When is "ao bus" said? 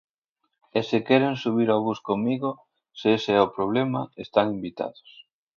1.71-1.99